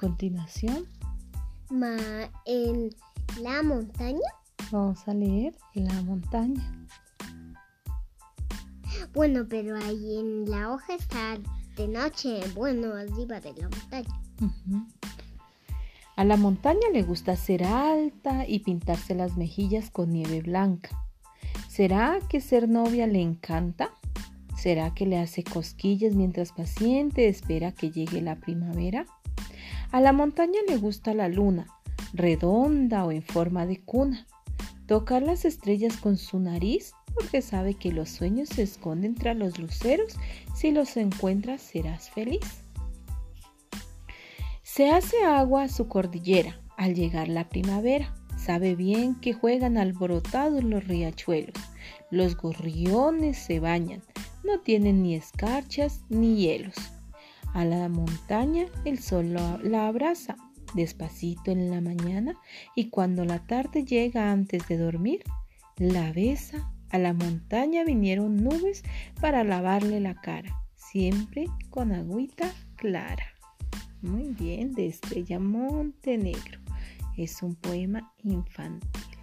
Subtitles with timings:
[0.00, 0.86] continuación,
[1.68, 1.94] Ma
[2.46, 2.88] en
[3.42, 4.30] la montaña.
[4.72, 6.86] vamos a leer La montaña.
[9.12, 11.36] Bueno, pero ahí en la hoja está
[11.76, 12.40] de noche.
[12.54, 14.22] Bueno, arriba de la montaña.
[16.16, 20.90] A la montaña le gusta ser alta y pintarse las mejillas con nieve blanca.
[21.68, 23.90] ¿Será que ser novia le encanta?
[24.56, 29.04] ¿Será que le hace cosquillas mientras paciente espera que llegue la primavera?
[29.92, 31.66] A la montaña le gusta la luna,
[32.12, 34.26] redonda o en forma de cuna.
[34.86, 39.58] Tocar las estrellas con su nariz porque sabe que los sueños se esconden tras los
[39.58, 40.14] luceros.
[40.54, 42.40] Si los encuentras serás feliz.
[44.62, 48.14] Se hace agua a su cordillera al llegar la primavera.
[48.38, 51.54] Sabe bien que juegan alborotados los riachuelos.
[52.10, 54.02] Los gorriones se bañan.
[54.44, 56.76] No tienen ni escarchas ni hielos.
[57.52, 60.36] A la montaña el sol la abraza
[60.74, 62.36] despacito en la mañana
[62.74, 65.22] y cuando la tarde llega antes de dormir,
[65.76, 66.72] la besa.
[66.90, 68.82] A la montaña vinieron nubes
[69.20, 73.26] para lavarle la cara, siempre con agüita clara.
[74.02, 76.58] Muy bien, de Estrella Montenegro.
[77.16, 79.19] Es un poema infantil.